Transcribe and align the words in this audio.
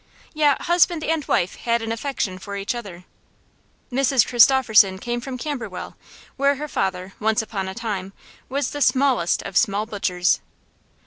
Yet 0.33 0.61
husband 0.63 1.03
and 1.03 1.23
wife 1.27 1.57
had 1.57 1.83
an 1.83 1.91
affection 1.91 2.39
for 2.39 2.55
each 2.55 2.73
other. 2.73 3.03
Mrs 3.91 4.25
Christopherson 4.25 4.97
came 4.97 5.21
from 5.21 5.37
Camberwell, 5.37 5.95
where 6.37 6.55
her 6.55 6.67
father, 6.67 7.13
once 7.19 7.43
upon 7.43 7.67
a 7.67 7.75
time, 7.75 8.11
was 8.49 8.71
the 8.71 8.81
smallest 8.81 9.43
of 9.43 9.55
small 9.55 9.85
butchers. 9.85 10.39